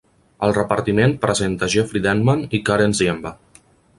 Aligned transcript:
El 0.45 0.53
repartiment 0.57 1.13
presenta 1.25 1.69
Jeffry 1.75 2.03
Denman 2.07 2.43
i 2.59 2.63
Karen 2.71 2.99
Ziemba. 3.01 3.37